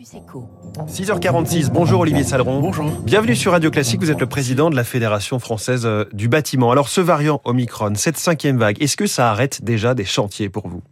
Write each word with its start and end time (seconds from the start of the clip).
Campus 0.00 0.14
Eco. 0.14 0.48
6h46, 0.86 1.70
bonjour 1.70 2.00
Olivier 2.00 2.24
Saleron. 2.24 2.60
Bonjour. 2.60 2.86
Bienvenue 3.02 3.36
sur 3.36 3.52
Radio 3.52 3.70
Classique, 3.70 4.00
vous 4.00 4.10
êtes 4.10 4.20
le 4.20 4.26
président 4.26 4.70
de 4.70 4.76
la 4.76 4.84
Fédération 4.84 5.38
française 5.38 5.84
euh, 5.84 6.04
du 6.12 6.28
bâtiment. 6.28 6.70
Alors 6.70 6.88
ce 6.88 7.02
variant 7.02 7.42
Omicron, 7.44 7.94
cette 7.96 8.16
cinquième 8.16 8.56
vague, 8.56 8.82
est-ce 8.82 8.96
que 8.96 9.06
ça 9.06 9.30
arrête 9.30 9.62
déjà 9.62 9.94
des 9.94 10.06
chantiers 10.06 10.48
pour 10.48 10.68
vous? 10.68 10.82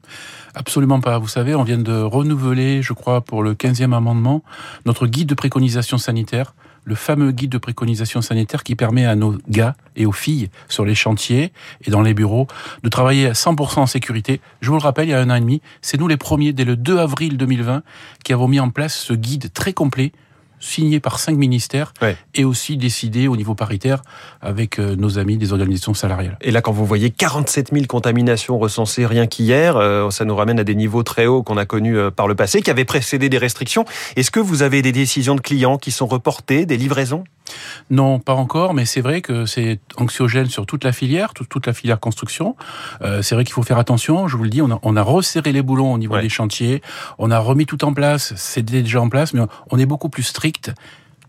Absolument 0.54 1.00
pas. 1.00 1.18
Vous 1.18 1.28
savez, 1.28 1.54
on 1.54 1.62
vient 1.62 1.78
de 1.78 2.00
renouveler, 2.00 2.82
je 2.82 2.92
crois, 2.92 3.20
pour 3.20 3.42
le 3.42 3.54
15e 3.54 3.94
amendement, 3.94 4.42
notre 4.86 5.06
guide 5.06 5.28
de 5.28 5.34
préconisation 5.34 5.98
sanitaire 5.98 6.54
le 6.88 6.94
fameux 6.94 7.32
guide 7.32 7.50
de 7.50 7.58
préconisation 7.58 8.22
sanitaire 8.22 8.64
qui 8.64 8.74
permet 8.74 9.04
à 9.04 9.14
nos 9.14 9.36
gars 9.48 9.76
et 9.94 10.06
aux 10.06 10.12
filles 10.12 10.48
sur 10.68 10.86
les 10.86 10.94
chantiers 10.94 11.52
et 11.84 11.90
dans 11.90 12.00
les 12.00 12.14
bureaux 12.14 12.46
de 12.82 12.88
travailler 12.88 13.26
à 13.26 13.32
100% 13.32 13.80
en 13.80 13.86
sécurité. 13.86 14.40
Je 14.62 14.70
vous 14.70 14.76
le 14.76 14.82
rappelle, 14.82 15.08
il 15.08 15.10
y 15.10 15.14
a 15.14 15.20
un 15.20 15.28
an 15.28 15.34
et 15.34 15.40
demi, 15.40 15.60
c'est 15.82 16.00
nous 16.00 16.08
les 16.08 16.16
premiers, 16.16 16.54
dès 16.54 16.64
le 16.64 16.76
2 16.76 16.98
avril 16.98 17.36
2020, 17.36 17.82
qui 18.24 18.32
avons 18.32 18.48
mis 18.48 18.58
en 18.58 18.70
place 18.70 18.96
ce 18.96 19.12
guide 19.12 19.52
très 19.52 19.74
complet 19.74 20.12
signé 20.60 21.00
par 21.00 21.18
cinq 21.18 21.36
ministères 21.36 21.92
et 22.34 22.44
aussi 22.44 22.76
décidé 22.76 23.28
au 23.28 23.36
niveau 23.36 23.54
paritaire 23.54 24.02
avec 24.40 24.78
euh, 24.78 24.96
nos 24.96 25.18
amis 25.18 25.36
des 25.36 25.52
organisations 25.52 25.94
salariales. 25.94 26.36
Et 26.40 26.50
là, 26.50 26.60
quand 26.60 26.72
vous 26.72 26.86
voyez 26.86 27.10
47 27.10 27.70
000 27.72 27.86
contaminations 27.86 28.58
recensées 28.58 29.06
rien 29.06 29.26
qu'hier, 29.26 29.76
euh, 29.76 30.10
ça 30.10 30.24
nous 30.24 30.36
ramène 30.36 30.58
à 30.58 30.64
des 30.64 30.74
niveaux 30.74 31.02
très 31.02 31.26
hauts 31.26 31.42
qu'on 31.42 31.56
a 31.56 31.66
connus 31.66 31.98
euh, 31.98 32.10
par 32.10 32.28
le 32.28 32.34
passé, 32.34 32.62
qui 32.62 32.70
avaient 32.70 32.84
précédé 32.84 33.28
des 33.28 33.38
restrictions. 33.38 33.84
Est-ce 34.16 34.30
que 34.30 34.40
vous 34.40 34.62
avez 34.62 34.82
des 34.82 34.92
décisions 34.92 35.34
de 35.34 35.40
clients 35.40 35.78
qui 35.78 35.90
sont 35.90 36.06
reportées, 36.06 36.66
des 36.66 36.76
livraisons? 36.76 37.24
Non, 37.90 38.18
pas 38.18 38.34
encore, 38.34 38.74
mais 38.74 38.84
c'est 38.84 39.00
vrai 39.00 39.20
que 39.20 39.46
c'est 39.46 39.80
anxiogène 39.96 40.46
sur 40.46 40.66
toute 40.66 40.84
la 40.84 40.92
filière, 40.92 41.32
toute, 41.34 41.66
la 41.66 41.72
filière 41.72 42.00
construction. 42.00 42.56
Euh, 43.02 43.22
c'est 43.22 43.34
vrai 43.34 43.44
qu'il 43.44 43.54
faut 43.54 43.62
faire 43.62 43.78
attention. 43.78 44.28
Je 44.28 44.36
vous 44.36 44.44
le 44.44 44.50
dis, 44.50 44.62
on 44.62 44.70
a, 44.70 44.78
on 44.82 44.96
a 44.96 45.02
resserré 45.02 45.52
les 45.52 45.62
boulons 45.62 45.92
au 45.92 45.98
niveau 45.98 46.18
des 46.18 46.28
chantiers, 46.28 46.82
on 47.18 47.30
a 47.30 47.38
remis 47.38 47.66
tout 47.66 47.84
en 47.84 47.92
place. 47.92 48.34
C'est 48.36 48.62
déjà 48.62 49.00
en 49.00 49.08
place, 49.08 49.34
mais 49.34 49.42
on 49.70 49.78
est 49.78 49.86
beaucoup 49.86 50.08
plus 50.08 50.22
strict 50.22 50.72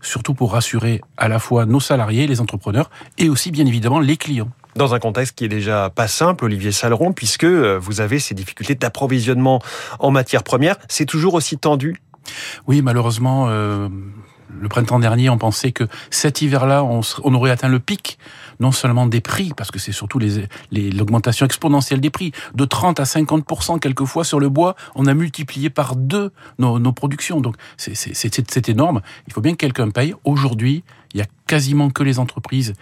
surtout 0.02 0.32
pour 0.32 0.52
rassurer 0.52 1.02
à 1.18 1.28
la 1.28 1.38
fois 1.38 1.66
nos 1.66 1.80
salariés, 1.80 2.26
les 2.26 2.40
entrepreneurs, 2.40 2.90
et 3.18 3.28
aussi 3.28 3.50
bien 3.50 3.66
évidemment 3.66 4.00
les 4.00 4.16
clients 4.16 4.50
dans 4.76 4.94
un 4.94 5.00
contexte 5.00 5.36
qui 5.36 5.44
est 5.44 5.48
déjà 5.48 5.90
pas 5.90 6.06
simple, 6.06 6.44
Olivier 6.44 6.72
Saleron, 6.72 7.12
puisque 7.12 7.44
euh, 7.44 7.76
vous 7.80 8.00
avez 8.00 8.18
ces 8.20 8.34
difficultés 8.34 8.76
d'approvisionnement 8.76 9.60
en 9.98 10.12
matières 10.12 10.44
premières. 10.44 10.76
C'est 10.88 11.06
toujours 11.06 11.34
aussi 11.34 11.58
tendu? 11.58 12.00
Oui, 12.66 12.80
malheureusement, 12.80 13.48
euh, 13.48 13.88
le 14.60 14.68
printemps 14.68 14.98
dernier, 14.98 15.30
on 15.30 15.38
pensait 15.38 15.72
que 15.72 15.84
cet 16.10 16.42
hiver-là, 16.42 16.84
on, 16.84 17.34
aurait 17.34 17.50
atteint 17.50 17.68
le 17.68 17.78
pic, 17.78 18.18
non 18.58 18.72
seulement 18.72 19.06
des 19.06 19.20
prix, 19.20 19.52
parce 19.56 19.70
que 19.70 19.78
c'est 19.78 19.92
surtout 19.92 20.18
l'augmentation 20.18 21.44
les, 21.44 21.48
exponentielle 21.48 22.00
des 22.00 22.10
prix, 22.10 22.32
de 22.54 22.64
30 22.64 23.00
à 23.00 23.04
50% 23.04 23.78
quelquefois 23.78 24.24
sur 24.24 24.40
le 24.40 24.48
bois, 24.48 24.76
on 24.94 25.06
a 25.06 25.14
multiplié 25.14 25.70
par 25.70 25.96
deux 25.96 26.32
nos, 26.58 26.78
nos 26.78 26.92
productions. 26.92 27.40
Donc 27.40 27.56
c'est 27.76 28.68
énorme. 28.68 29.00
Il 29.26 29.32
faut 29.32 29.40
bien 29.40 29.52
que 29.52 29.58
quelqu'un 29.58 29.90
paye. 29.90 30.14
Aujourd'hui, 30.24 30.84
il 31.14 31.18
y 31.18 31.22
a 31.22 31.26
quasiment 31.46 31.90
que 31.90 32.02
les 32.02 32.18
entreprises 32.18 32.74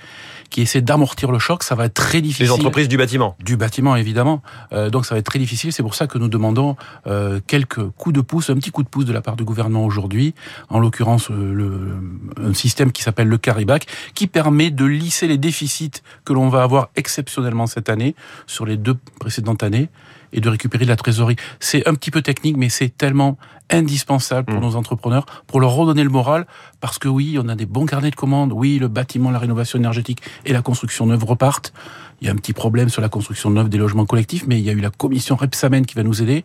qui 0.51 0.61
essaient 0.61 0.83
d'amortir 0.83 1.31
le 1.31 1.39
choc. 1.39 1.62
Ça 1.62 1.75
va 1.75 1.87
être 1.87 1.95
très 1.95 2.21
difficile. 2.21 2.47
Les 2.47 2.53
entreprises 2.53 2.89
du 2.89 2.97
bâtiment. 2.97 3.37
Du 3.43 3.57
bâtiment, 3.57 3.97
évidemment. 3.97 4.43
Euh, 4.73 4.91
donc 4.91 5.07
ça 5.07 5.15
va 5.15 5.19
être 5.19 5.27
très 5.27 5.39
difficile. 5.39 5.73
C'est 5.73 5.83
pour 5.83 5.95
ça 5.95 6.07
que 6.07 6.19
nous 6.19 6.29
demandons 6.29 6.77
euh, 7.07 7.41
quelques 7.47 7.89
coups 7.91 8.15
de 8.15 8.20
pouce, 8.20 8.51
un 8.51 8.55
petit 8.57 8.70
coup 8.70 8.83
de 8.83 8.89
pouce 8.89 9.07
de 9.07 9.12
la 9.12 9.23
part 9.23 9.37
du 9.37 9.45
gouvernement 9.45 9.85
aujourd'hui. 9.85 10.35
En 10.69 10.79
l'occurrence, 10.79 11.31
euh, 11.31 11.53
le, 11.53 12.03
un 12.43 12.55
système 12.55 12.93
qui 12.93 13.03
s'appelle 13.03 13.29
le 13.29 13.39
Caribac, 13.39 13.87
qui 14.15 14.27
permet 14.27 14.70
de 14.70 14.85
lisser 14.85 15.27
les 15.27 15.39
déficits 15.39 16.03
que 16.25 16.33
l'on 16.33 16.48
va 16.48 16.63
avoir 16.63 16.91
exceptionnellement 16.97 17.67
cette 17.67 17.89
année 17.89 18.15
sur 18.47 18.67
les 18.67 18.77
deux 18.77 18.97
précédentes 19.19 19.63
années 19.63 19.89
et 20.33 20.41
de 20.41 20.48
récupérer 20.48 20.84
de 20.84 20.91
la 20.91 20.97
trésorerie. 20.97 21.37
C'est 21.61 21.87
un 21.89 21.95
petit 21.95 22.11
peu 22.11 22.23
technique, 22.23 22.57
mais 22.57 22.69
c'est 22.69 22.97
tellement 22.97 23.39
indispensable 23.71 24.47
pour 24.47 24.61
mmh. 24.61 24.65
nos 24.65 24.77
entrepreneurs, 24.77 25.27
pour 25.47 25.61
leur 25.61 25.73
redonner 25.73 26.03
le 26.03 26.11
moral, 26.11 26.47
parce 26.81 26.98
que 26.98 27.09
oui, 27.09 27.39
on 27.43 27.48
a 27.48 27.55
des 27.55 27.67
bons 27.67 27.87
carnets 27.87 28.11
de 28.11 28.17
commandes, 28.17 28.53
oui, 28.53 28.79
le 28.79 28.89
bâtiment, 28.89 29.31
la 29.31 29.39
rénovation 29.39 29.79
énergétique 29.79 30.23
et 30.45 30.53
la 30.53 30.62
construction 30.62 31.07
neuve 31.07 31.25
repartent. 31.25 31.73
Il 32.20 32.27
y 32.27 32.30
a 32.30 32.33
un 32.33 32.36
petit 32.36 32.52
problème 32.52 32.89
sur 32.89 33.01
la 33.01 33.08
construction 33.08 33.51
neuve 33.51 33.68
des 33.68 33.79
logements 33.79 34.05
collectifs, 34.05 34.45
mais 34.46 34.58
il 34.58 34.64
y 34.64 34.70
a 34.70 34.73
eu 34.73 34.80
la 34.80 34.90
commission 34.90 35.36
Repsamen 35.36 35.86
qui 35.86 35.95
va 35.95 36.02
nous 36.02 36.20
aider. 36.20 36.45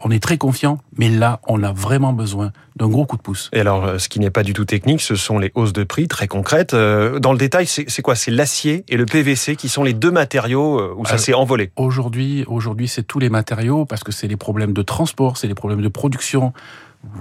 On 0.00 0.10
est 0.10 0.22
très 0.22 0.36
confiant, 0.36 0.80
mais 0.98 1.08
là, 1.08 1.40
on 1.48 1.62
a 1.62 1.72
vraiment 1.72 2.12
besoin 2.12 2.52
d'un 2.76 2.88
gros 2.88 3.06
coup 3.06 3.16
de 3.16 3.22
pouce. 3.22 3.48
Et 3.54 3.60
alors, 3.60 3.86
euh, 3.86 3.98
ce 3.98 4.10
qui 4.10 4.20
n'est 4.20 4.30
pas 4.30 4.42
du 4.42 4.52
tout 4.52 4.66
technique, 4.66 5.00
ce 5.00 5.14
sont 5.14 5.38
les 5.38 5.50
hausses 5.54 5.72
de 5.72 5.82
prix 5.82 6.08
très 6.08 6.28
concrètes. 6.28 6.74
Euh, 6.74 7.20
dans 7.20 7.32
le 7.32 7.38
détail, 7.38 7.66
c'est 7.66 8.02
quoi? 8.02 8.14
C'est 8.16 8.30
l'acier 8.30 8.84
et 8.88 8.98
le 8.98 9.06
PVC 9.06 9.56
qui 9.56 9.70
sont 9.70 9.82
les 9.82 9.94
deux 9.94 10.10
matériaux 10.10 10.78
euh, 10.78 10.94
où 10.96 11.06
ça 11.06 11.16
s'est 11.16 11.32
envolé. 11.32 11.70
Aujourd'hui, 11.76 12.44
aujourd'hui, 12.46 12.86
c'est 12.88 13.04
tous 13.04 13.18
les 13.18 13.30
matériaux 13.30 13.86
parce 13.86 14.04
que 14.04 14.12
c'est 14.12 14.28
les 14.28 14.36
problèmes 14.36 14.74
de 14.74 14.82
transport, 14.82 15.38
c'est 15.38 15.48
les 15.48 15.54
problèmes 15.54 15.80
de 15.80 15.88
production. 15.88 16.52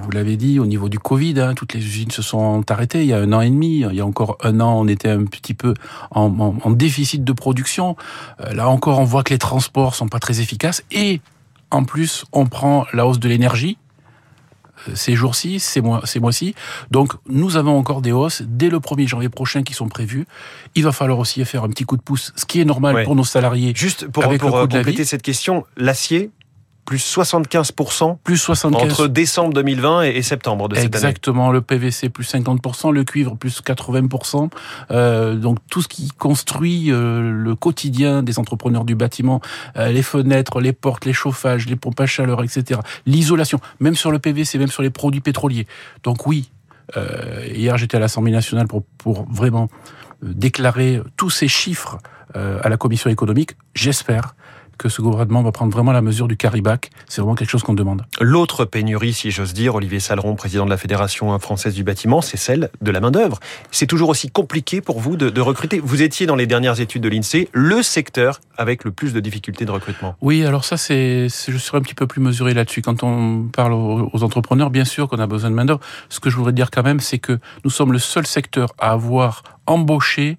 Vous 0.02 0.12
l'avez 0.12 0.38
dit, 0.38 0.60
au 0.60 0.66
niveau 0.66 0.90
du 0.90 1.00
Covid, 1.00 1.40
hein, 1.40 1.54
toutes 1.54 1.74
les 1.74 1.80
usines 1.80 2.12
se 2.12 2.22
sont 2.22 2.64
arrêtées 2.70 3.02
il 3.02 3.08
y 3.08 3.14
a 3.14 3.20
un 3.20 3.32
an 3.34 3.42
et 3.42 3.50
demi. 3.50 3.80
Il 3.80 3.96
y 3.96 4.02
a 4.02 4.06
encore 4.06 4.38
un 4.42 4.60
an, 4.60 4.80
on 4.80 4.88
était 4.88 5.10
un 5.10 5.26
petit 5.26 5.54
peu 5.54 5.74
en, 6.12 6.58
en 6.64 6.72
déficit 6.72 7.24
de 7.24 7.34
production. 7.34 7.96
là 8.52 8.70
encore, 8.70 9.00
on 9.00 9.06
voit 9.06 9.24
que 9.24 9.34
les 9.34 9.40
transports 9.40 9.96
sont 9.96 10.08
pas 10.08 10.20
très 10.20 10.42
efficaces 10.42 10.84
et 10.92 11.22
en 11.74 11.86
plus, 11.86 12.26
on 12.32 12.46
prend 12.46 12.86
la 12.94 13.08
hausse 13.08 13.20
de 13.20 13.28
l'énergie 13.28 13.78
euh, 14.88 14.92
ces 14.96 15.16
jours-ci, 15.16 15.60
ces 15.60 15.82
mois-ci. 15.82 16.56
Donc, 16.92 17.14
nous 17.28 17.58
avons 17.58 17.78
encore 17.78 18.02
des 18.02 18.12
hausses 18.12 18.44
dès 18.46 18.70
le 18.70 18.80
1er 18.80 19.08
janvier 19.08 19.30
prochain 19.30 19.64
qui 19.64 19.74
sont 19.74 19.88
prévues. 19.88 20.26
Il 20.76 20.84
va 20.84 20.92
falloir 20.92 21.20
aussi 21.20 21.44
faire 21.46 21.64
un 21.64 21.70
petit 21.70 21.84
coup 21.84 21.98
de 21.98 22.02
pouce, 22.02 22.32
ce 22.36 22.46
qui 22.46 22.62
est 22.62 22.66
normal 22.66 23.04
pour 23.04 23.16
nos 23.16 23.24
salariés. 23.24 23.74
Juste 23.76 24.08
pour, 24.08 24.24
pour 24.38 24.52
compléter 24.52 25.06
cette 25.06 25.22
question, 25.22 25.66
l'acier, 25.78 26.32
plus 26.86 27.16
75%, 27.16 28.18
plus 28.24 28.38
75 28.38 28.92
entre 28.92 29.08
décembre 29.08 29.54
2020 29.54 30.04
et 30.04 30.22
septembre 30.22 30.68
de 30.68 30.76
cette 30.76 30.84
année. 30.84 31.06
Exactement, 31.06 31.52
le 31.52 31.62
PVC 31.62 32.10
plus 32.10 32.32
50%, 32.32 32.92
le 32.92 33.04
cuivre 33.04 33.36
plus 33.36 33.62
80%. 33.62 34.50
Euh, 34.92 35.36
donc 35.36 35.60
tout 35.70 35.82
ce 35.82 35.88
qui 35.88 36.10
construit 36.10 36.92
euh, 36.92 37.32
le 37.32 37.56
quotidien 37.56 38.22
des 38.24 38.40
entrepreneurs 38.40 38.84
du 38.84 38.96
bâtiment, 38.96 39.42
euh, 39.78 39.92
les 39.92 40.04
fenêtres, 40.04 40.60
les 40.60 40.74
portes, 40.74 41.06
les 41.06 41.14
chauffages, 41.14 41.68
les 41.68 41.76
pompes 41.76 42.00
à 42.00 42.06
chaleur, 42.06 42.44
etc. 42.44 42.82
L'isolation, 43.06 43.60
même 43.80 43.96
sur 43.96 44.12
le 44.12 44.20
PVC, 44.20 44.58
même 44.58 44.68
sur 44.68 44.84
les 44.84 44.90
produits 44.90 45.22
pétroliers. 45.22 45.68
Donc 46.04 46.28
oui, 46.28 46.52
euh, 46.98 47.48
hier 47.54 47.78
j'étais 47.78 47.98
à 47.98 48.00
l'Assemblée 48.00 48.32
nationale 48.32 48.68
pour, 48.68 48.84
pour 48.98 49.26
vraiment 49.30 49.70
euh, 50.24 50.34
déclarer 50.34 51.02
tous 51.18 51.30
ces 51.30 51.48
chiffres 51.48 51.98
à 52.36 52.68
la 52.68 52.78
Commission 52.78 53.12
économique. 53.12 53.52
J'espère 53.76 54.34
que 54.84 54.90
ce 54.90 55.02
gouvernement 55.02 55.42
va 55.44 55.54
prendre 55.54 55.72
vraiment 55.72 55.94
la 55.94 56.02
mesure 56.02 56.28
du 56.28 56.36
caribac. 56.36 56.90
C'est 57.08 57.22
vraiment 57.22 57.36
quelque 57.36 57.50
chose 57.50 57.64
qu'on 57.64 57.74
demande. 57.74 58.06
L'autre 58.20 58.66
pénurie, 58.66 59.14
si 59.14 59.32
j'ose 59.32 59.54
dire, 59.54 59.76
Olivier 59.76 60.02
Saleron, 60.02 60.36
président 60.36 60.66
de 60.66 60.70
la 60.70 60.76
Fédération 60.76 61.40
française 61.40 61.74
du 61.74 61.86
bâtiment, 61.86 62.20
c'est 62.20 62.36
celle 62.36 62.70
de 62.82 62.92
la 62.92 63.00
main-d'œuvre. 63.00 63.40
C'est 63.72 63.88
toujours 63.88 64.10
aussi 64.10 64.30
compliqué 64.30 64.82
pour 64.82 65.00
vous 65.00 65.16
de, 65.16 65.40
recruter. 65.40 65.80
Vous 65.80 66.02
étiez 66.02 66.26
dans 66.26 66.36
les 66.36 66.48
dernières 66.48 66.82
études 66.82 67.02
de 67.02 67.08
l'INSEE 67.08 67.48
le 67.54 67.82
secteur 67.82 68.42
avec 68.58 68.84
le 68.84 68.92
plus 68.92 69.14
de 69.14 69.22
difficultés 69.22 69.64
de 69.64 69.72
recrutement. 69.72 70.18
Oui, 70.20 70.46
alors 70.46 70.66
ça, 70.66 70.76
c'est, 70.76 71.30
je 71.30 71.58
serais 71.58 71.78
un 71.78 71.82
petit 71.82 71.96
peu 71.96 72.06
plus 72.06 72.20
mesuré 72.20 72.54
là-dessus. 72.54 72.82
Quand 72.82 73.04
on 73.04 73.48
parle 73.54 73.72
aux, 73.72 74.10
aux 74.12 74.24
entrepreneurs, 74.24 74.70
bien 74.70 74.86
sûr 74.86 75.08
qu'on 75.08 75.20
a 75.20 75.28
besoin 75.28 75.50
de 75.50 75.56
main-d'œuvre. 75.56 75.80
Ce 76.10 76.20
que 76.20 76.30
je 76.30 76.36
voudrais 76.36 76.52
dire 76.52 76.72
quand 76.72 76.84
même, 76.84 77.00
c'est 77.00 77.20
que 77.20 77.40
nous 77.64 77.72
sommes 77.72 77.94
le 77.94 78.00
seul 78.00 78.28
secteur 78.28 78.74
à 78.78 78.92
avoir 78.92 79.44
embauché 79.66 80.38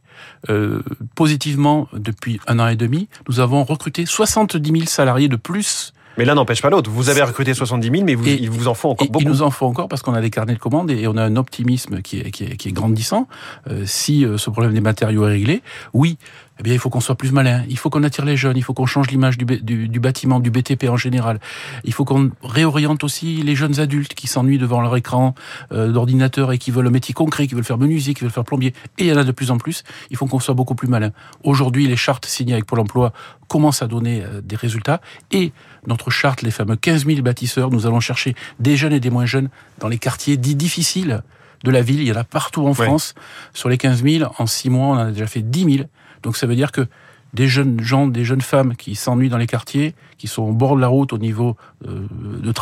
euh, 0.49 0.83
positivement 1.15 1.89
depuis 1.93 2.41
un 2.47 2.59
an 2.59 2.69
et 2.69 2.77
demi. 2.77 3.09
Nous 3.29 3.41
avons 3.41 3.65
recruté 3.65 4.07
70 4.07 4.71
000 4.71 4.85
salariés 4.87 5.29
de 5.29 5.37
plus 5.37 5.93
mais 6.17 6.25
l'un 6.25 6.35
n'empêche 6.35 6.63
pas 6.63 6.71
l'autre. 6.71 6.91
Vous 6.91 7.09
avez 7.09 7.23
recruté 7.23 7.55
70 7.55 7.91
000, 7.91 8.05
mais 8.05 8.15
vous, 8.15 8.27
il 8.27 8.51
vous 8.51 8.69
en 8.69 8.75
faut 8.75 8.91
encore 8.91 9.09
beaucoup. 9.09 9.25
Il 9.25 9.29
nous 9.29 9.43
en 9.43 9.51
faut 9.51 9.67
encore 9.67 9.89
parce 9.89 10.03
qu'on 10.03 10.15
a 10.15 10.21
des 10.21 10.31
carnets 10.31 10.55
de 10.55 10.59
commandes 10.59 10.91
et 10.91 11.07
on 11.09 11.17
a 11.17 11.23
un 11.23 11.37
optimisme 11.37 12.03
qui 12.03 12.21
est, 12.21 12.31
qui 12.31 12.45
est, 12.45 12.57
qui 12.57 12.69
est 12.69 12.73
grandissant. 12.73 13.27
Euh, 13.69 13.83
si 13.85 14.25
euh, 14.25 14.39
ce 14.39 14.51
problème 14.51 14.73
des 14.73 14.81
matériaux 14.81 15.27
est 15.27 15.33
réglé, 15.33 15.63
oui, 15.93 16.19
eh 16.61 16.63
bien, 16.63 16.73
il 16.73 16.79
faut 16.79 16.89
qu'on 16.89 17.01
soit 17.01 17.17
plus 17.17 17.33
malin. 17.33 17.65
Il 17.69 17.79
faut 17.79 17.91
qu'on 17.91 18.05
attire 18.05 18.25
les 18.25 18.37
jeunes. 18.37 18.57
Il 18.57 18.63
faut 18.63 18.75
qu'on 18.75 18.87
change 18.87 19.11
l'image 19.11 19.37
du, 19.37 19.45
du, 19.45 19.89
du, 19.89 20.01
bâtiment, 20.01 20.39
du 20.39 20.51
BTP 20.51 20.85
en 20.89 20.97
général. 20.97 21.41
Il 21.83 21.93
faut 21.93 22.05
qu'on 22.05 22.31
réoriente 22.43 23.03
aussi 23.03 23.43
les 23.43 23.57
jeunes 23.57 23.81
adultes 23.81 24.15
qui 24.15 24.29
s'ennuient 24.29 24.59
devant 24.59 24.81
leur 24.81 24.97
écran 24.97 25.35
euh, 25.73 25.91
d'ordinateur 25.91 26.53
et 26.53 26.59
qui 26.59 26.71
veulent 26.71 26.87
un 26.87 26.91
métier 26.91 27.13
concret, 27.13 27.49
qui 27.49 27.55
veulent 27.57 27.65
faire 27.65 27.79
menuisier, 27.79 28.15
qui 28.15 28.23
veulent 28.23 28.31
faire 28.31 28.45
plombier. 28.45 28.73
Et 28.99 29.05
il 29.05 29.07
y 29.09 29.13
en 29.13 29.17
a 29.17 29.25
de 29.25 29.33
plus 29.33 29.51
en 29.51 29.59
plus. 29.59 29.83
Il 30.11 30.17
faut 30.17 30.27
qu'on 30.27 30.39
soit 30.39 30.55
beaucoup 30.55 30.77
plus 30.77 30.89
malin. 30.89 31.11
Aujourd'hui, 31.43 31.89
les 31.89 31.97
chartes 31.97 32.27
signées 32.27 32.53
avec 32.53 32.67
Pôle 32.67 32.81
Emploi 32.81 33.13
commencent 33.49 33.83
à 33.83 33.89
donner 33.89 34.23
euh, 34.23 34.41
des 34.41 34.57
résultats. 34.57 35.01
Et 35.33 35.53
notre 35.89 36.11
charte, 36.11 36.43
les 36.43 36.53
fameux 36.53 36.77
15 36.77 37.07
000 37.07 37.23
bâtisseurs, 37.23 37.71
nous 37.71 37.87
allons 37.87 38.01
chercher 38.01 38.37
des 38.61 38.77
jeunes 38.77 38.93
et 38.93 39.01
des 39.01 39.11
moins 39.11 39.27
jeunes 39.27 39.49
dans 39.81 39.89
les 39.89 39.99
quartiers 39.99 40.37
dits 40.37 40.55
difficiles 40.55 41.23
de 41.65 41.71
la 41.73 41.83
ville. 41.83 42.01
Il 42.01 42.07
y 42.07 42.13
en 42.13 42.17
a 42.17 42.25
partout 42.25 42.67
en 42.67 42.75
France. 42.75 43.15
Sur 43.55 43.69
les 43.69 43.79
15 43.79 44.05
000, 44.05 44.33
en 44.39 44.47
six 44.47 44.71
mois, 44.71 44.87
on 44.87 44.93
en 44.93 44.99
a 44.99 45.11
déjà 45.11 45.27
fait 45.27 45.43
10 45.43 45.77
000. 45.79 45.89
Donc 46.25 46.37
ça 46.37 46.47
veut 46.47 46.57
dire 46.57 46.73
que 46.73 46.87
des 47.35 47.49
jeunes 47.49 47.81
gens, 47.81 48.07
des 48.07 48.25
jeunes 48.25 48.41
femmes 48.41 48.75
qui 48.77 48.95
s'ennuient 48.95 49.29
dans 49.29 49.39
les 49.39 49.47
quartiers, 49.47 49.95
qui 50.19 50.27
sont 50.27 50.43
au 50.43 50.53
bord 50.53 50.77
de 50.77 50.81
la 50.81 50.89
route 50.89 51.13
au 51.13 51.19
niveau 51.19 51.57
euh, 51.87 52.07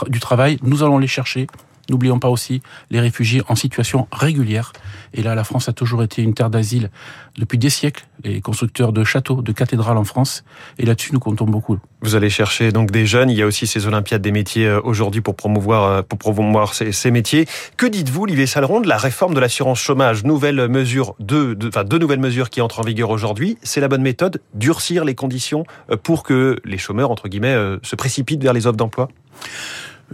du 0.09 0.20
travail, 0.20 0.59
nous 0.62 0.82
allons 0.82 0.99
les 0.99 1.06
chercher. 1.06 1.47
N'oublions 1.88 2.19
pas 2.19 2.29
aussi 2.29 2.62
les 2.91 3.00
réfugiés 3.00 3.43
en 3.49 3.55
situation 3.55 4.09
régulière 4.12 4.73
Et 5.14 5.23
là, 5.23 5.35
la 5.35 5.44
France 5.44 5.69
a 5.69 5.73
toujours 5.73 6.03
été 6.03 6.23
une 6.23 6.35
terre 6.35 6.50
d'asile 6.50 6.91
depuis 7.38 7.59
des 7.59 7.70
siècles. 7.70 8.06
Les 8.25 8.41
constructeurs 8.41 8.93
de 8.93 9.05
châteaux, 9.05 9.43
de 9.43 9.53
cathédrales 9.53 9.97
en 9.97 10.05
France. 10.05 10.44
Et 10.79 10.87
là-dessus, 10.87 11.12
nous 11.12 11.19
comptons 11.19 11.44
beaucoup. 11.44 11.79
Vous 12.00 12.14
allez 12.14 12.31
chercher 12.31 12.73
donc 12.73 12.91
des 12.91 13.06
jeunes. 13.06 13.31
Il 13.31 13.37
y 13.37 13.43
a 13.43 13.47
aussi 13.47 13.67
ces 13.67 13.87
Olympiades 13.87 14.23
des 14.23 14.32
métiers 14.32 14.67
euh, 14.67 14.81
aujourd'hui 14.82 15.20
pour 15.20 15.35
promouvoir, 15.35 16.05
euh, 16.12 16.93
ces, 16.93 17.11
métiers. 17.11 17.47
Que 17.76 17.87
dites-vous, 17.87 18.23
Olivier 18.23 18.47
Saleron, 18.47 18.81
de 18.81 18.88
la 18.88 18.97
réforme 18.97 19.35
de 19.35 19.41
l'assurance 19.41 19.81
chômage? 19.81 20.25
Nouvelle 20.25 20.69
mesure, 20.69 21.15
deux, 21.20 21.55
deux 21.55 21.99
nouvelles 21.99 22.20
mesures 22.20 22.50
qui 22.50 22.61
entrent 22.61 22.81
en 22.81 22.85
vigueur 22.85 23.11
aujourd'hui. 23.11 23.58
C'est 23.62 23.81
la 23.81 23.88
bonne 23.88 24.03
méthode, 24.03 24.41
durcir 24.55 25.05
les 25.05 25.15
conditions 25.15 25.65
euh, 25.91 25.97
pour 25.97 26.23
que 26.23 26.58
les 26.65 26.79
chômeurs 26.79 27.11
entre 27.11 27.29
guillemets 27.29 27.56
se 27.82 27.97
précipitent 27.97 28.43
vers 28.43 28.53
les 28.53 28.67
offres 28.67 28.76
d'emploi? 28.76 29.08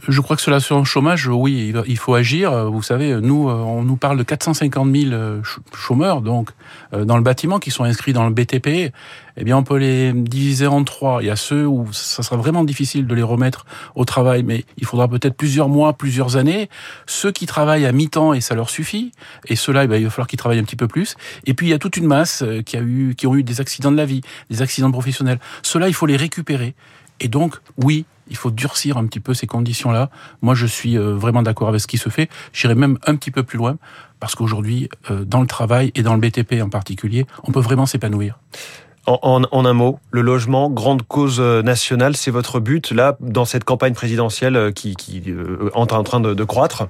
Je 0.06 0.20
crois 0.20 0.36
que 0.36 0.42
sur 0.42 0.50
l'assurance 0.50 0.86
chômage, 0.86 1.26
oui, 1.26 1.74
il 1.86 1.98
faut 1.98 2.14
agir. 2.14 2.70
Vous 2.70 2.82
savez, 2.82 3.20
nous, 3.20 3.48
on 3.48 3.82
nous 3.82 3.96
parle 3.96 4.18
de 4.18 4.22
450 4.22 4.94
000 4.94 5.42
chômeurs, 5.74 6.20
donc 6.20 6.50
dans 6.92 7.16
le 7.16 7.22
bâtiment, 7.22 7.58
qui 7.58 7.70
sont 7.70 7.84
inscrits 7.84 8.12
dans 8.12 8.26
le 8.28 8.32
BTP. 8.32 8.92
Eh 9.40 9.44
bien, 9.44 9.56
on 9.56 9.62
peut 9.62 9.76
les 9.76 10.12
diviser 10.12 10.66
en 10.66 10.82
trois. 10.84 11.22
Il 11.22 11.26
y 11.26 11.30
a 11.30 11.36
ceux 11.36 11.66
où 11.66 11.92
ça 11.92 12.22
sera 12.22 12.36
vraiment 12.36 12.64
difficile 12.64 13.06
de 13.06 13.14
les 13.14 13.22
remettre 13.22 13.66
au 13.94 14.04
travail, 14.04 14.42
mais 14.42 14.64
il 14.76 14.84
faudra 14.84 15.08
peut-être 15.08 15.36
plusieurs 15.36 15.68
mois, 15.68 15.92
plusieurs 15.92 16.36
années. 16.36 16.68
Ceux 17.06 17.30
qui 17.30 17.46
travaillent 17.46 17.86
à 17.86 17.92
mi-temps 17.92 18.34
et 18.34 18.40
ça 18.40 18.54
leur 18.54 18.70
suffit, 18.70 19.12
et 19.46 19.56
ceux-là, 19.56 19.84
eh 19.84 19.96
il 19.98 20.04
va 20.04 20.10
falloir 20.10 20.26
qu'ils 20.26 20.38
travaillent 20.38 20.58
un 20.58 20.64
petit 20.64 20.76
peu 20.76 20.88
plus. 20.88 21.16
Et 21.46 21.54
puis, 21.54 21.66
il 21.66 21.70
y 21.70 21.74
a 21.74 21.78
toute 21.78 21.96
une 21.96 22.06
masse 22.06 22.44
qui 22.66 22.76
a 22.76 22.80
eu, 22.80 23.14
qui 23.16 23.26
ont 23.26 23.34
eu 23.36 23.42
des 23.42 23.60
accidents 23.60 23.92
de 23.92 23.96
la 23.96 24.06
vie, 24.06 24.20
des 24.50 24.60
accidents 24.60 24.90
professionnels. 24.90 25.38
Ceux-là, 25.62 25.88
il 25.88 25.94
faut 25.94 26.06
les 26.06 26.16
récupérer. 26.16 26.74
Et 27.20 27.28
donc, 27.28 27.56
oui, 27.76 28.04
il 28.30 28.36
faut 28.36 28.50
durcir 28.50 28.96
un 28.96 29.06
petit 29.06 29.20
peu 29.20 29.34
ces 29.34 29.46
conditions-là. 29.46 30.10
Moi, 30.42 30.54
je 30.54 30.66
suis 30.66 30.96
euh, 30.96 31.14
vraiment 31.14 31.42
d'accord 31.42 31.69
avec 31.69 31.80
ce 31.80 31.86
qui 31.86 31.98
se 31.98 32.08
fait. 32.08 32.28
J'irai 32.52 32.75
même 32.75 32.98
un 33.06 33.16
petit 33.16 33.30
peu 33.30 33.42
plus 33.42 33.58
loin, 33.58 33.76
parce 34.20 34.34
qu'aujourd'hui, 34.34 34.88
euh, 35.10 35.25
dans 35.25 35.40
le 35.40 35.46
travail 35.46 35.92
et 35.94 36.02
dans 36.02 36.14
le 36.14 36.20
BTP 36.20 36.62
en 36.62 36.69
particulier, 36.69 37.26
on 37.44 37.52
peut 37.52 37.60
vraiment 37.60 37.86
s'épanouir. 37.86 38.38
En, 39.08 39.64
un 39.64 39.72
mot, 39.72 39.99
le 40.10 40.20
logement, 40.20 40.69
grande 40.70 41.02
cause 41.02 41.38
euh, 41.40 41.62
nationale, 41.62 42.14
c'est 42.16 42.31
votre 42.31 42.60
but 42.60 42.90
là 42.90 43.16
dans 43.20 43.44
cette 43.46 43.64
campagne 43.64 43.94
présidentielle 43.94 44.72
qui, 44.75 44.96
qui 44.96 45.19
est 45.19 45.34
en 45.75 45.87
train 45.87 46.20
de, 46.20 46.44
croître? 46.44 46.88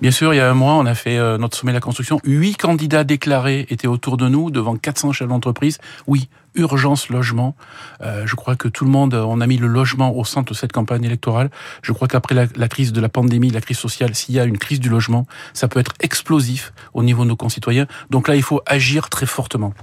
Bien 0.00 0.10
sûr, 0.10 0.32
il 0.32 0.38
y 0.38 0.40
a 0.40 0.50
un 0.50 0.54
mois, 0.54 0.74
on 0.74 0.86
a 0.86 0.94
fait 0.94 1.18
notre 1.38 1.56
sommet 1.56 1.72
de 1.72 1.76
la 1.76 1.80
construction. 1.80 2.18
Huit 2.24 2.56
candidats 2.56 3.04
déclarés 3.04 3.66
étaient 3.68 3.86
autour 3.86 4.16
de 4.16 4.28
nous, 4.28 4.50
devant 4.50 4.76
400 4.76 5.12
chefs 5.12 5.28
d'entreprise. 5.28 5.78
Oui, 6.06 6.28
urgence 6.54 7.08
logement. 7.08 7.54
Euh, 8.02 8.26
je 8.26 8.34
crois 8.34 8.56
que 8.56 8.68
tout 8.68 8.84
le 8.84 8.90
monde, 8.90 9.14
on 9.14 9.40
a 9.40 9.46
mis 9.46 9.56
le 9.56 9.66
logement 9.66 10.16
au 10.16 10.24
centre 10.24 10.52
de 10.52 10.56
cette 10.56 10.72
campagne 10.72 11.04
électorale. 11.04 11.50
Je 11.82 11.92
crois 11.92 12.08
qu'après 12.08 12.34
la, 12.34 12.46
la, 12.56 12.68
crise 12.68 12.92
de 12.92 13.00
la 13.00 13.08
pandémie, 13.08 13.50
la 13.50 13.60
crise 13.60 13.78
sociale, 13.78 14.14
s'il 14.14 14.34
y 14.34 14.40
a 14.40 14.44
une 14.44 14.58
crise 14.58 14.80
du 14.80 14.88
logement, 14.88 15.26
ça 15.52 15.68
peut 15.68 15.80
être 15.80 15.92
explosif 16.00 16.72
au 16.94 17.02
niveau 17.02 17.24
de 17.24 17.28
nos 17.28 17.36
concitoyens. 17.36 17.86
Donc 18.10 18.28
là, 18.28 18.36
il 18.36 18.42
faut 18.42 18.62
agir 18.66 19.08
très 19.08 19.26
fortement. 19.26 19.74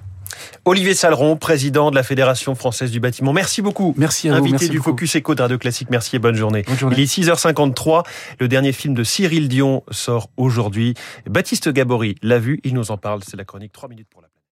Olivier 0.65 0.93
Saleron, 0.93 1.37
président 1.37 1.91
de 1.91 1.95
la 1.95 2.03
Fédération 2.03 2.55
française 2.55 2.91
du 2.91 2.99
bâtiment. 2.99 3.33
Merci 3.33 3.61
beaucoup. 3.61 3.93
Merci 3.97 4.29
à 4.29 4.33
vous. 4.33 4.37
Invité 4.39 4.51
merci 4.51 4.69
du 4.69 4.77
beaucoup. 4.77 4.91
Focus 4.91 5.15
Eco 5.17 5.35
de 5.35 5.41
Radio 5.41 5.57
Classique. 5.57 5.89
Merci 5.89 6.15
et 6.15 6.19
bonne 6.19 6.35
journée. 6.35 6.63
bonne 6.67 6.77
journée. 6.77 6.95
Il 6.97 7.03
est 7.03 7.05
6h53. 7.05 8.05
Le 8.39 8.47
dernier 8.47 8.71
film 8.71 8.93
de 8.93 9.03
Cyril 9.03 9.47
Dion 9.47 9.83
sort 9.91 10.29
aujourd'hui. 10.37 10.93
Baptiste 11.25 11.69
Gabory 11.69 12.15
l'a 12.21 12.39
vu. 12.39 12.59
Il 12.63 12.73
nous 12.73 12.91
en 12.91 12.97
parle. 12.97 13.21
C'est 13.25 13.37
la 13.37 13.45
chronique 13.45 13.71
3 13.71 13.89
minutes 13.89 14.07
pour 14.09 14.21
la 14.21 14.27